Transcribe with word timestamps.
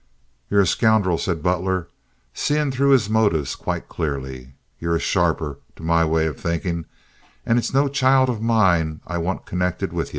"Ye're 0.49 0.61
a 0.61 0.65
scoundrel," 0.65 1.19
said 1.19 1.43
Butler, 1.43 1.87
seeing 2.33 2.71
through 2.71 2.89
his 2.89 3.07
motives 3.07 3.53
quite 3.53 3.87
clearly. 3.87 4.55
"Ye're 4.79 4.95
a 4.95 4.99
sharper, 4.99 5.59
to 5.75 5.83
my 5.83 6.03
way 6.05 6.25
of 6.25 6.39
thinkin', 6.39 6.85
and 7.45 7.59
it's 7.59 7.71
no 7.71 7.87
child 7.87 8.27
of 8.27 8.41
mine 8.41 9.01
I 9.05 9.19
want 9.19 9.45
connected 9.45 9.93
with 9.93 10.07
ye. 10.07 10.09